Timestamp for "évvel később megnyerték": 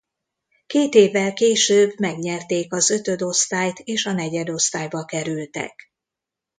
0.93-2.73